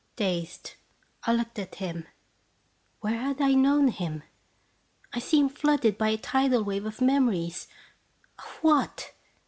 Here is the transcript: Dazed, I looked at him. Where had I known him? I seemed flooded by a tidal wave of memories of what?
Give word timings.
Dazed, 0.15 0.73
I 1.27 1.33
looked 1.33 1.59
at 1.59 1.75
him. 1.75 2.07
Where 3.01 3.19
had 3.21 3.39
I 3.39 3.53
known 3.53 3.89
him? 3.89 4.23
I 5.13 5.19
seemed 5.19 5.55
flooded 5.55 5.95
by 5.99 6.09
a 6.09 6.17
tidal 6.17 6.63
wave 6.63 6.87
of 6.87 7.01
memories 7.01 7.67
of 8.39 8.45
what? 8.63 9.11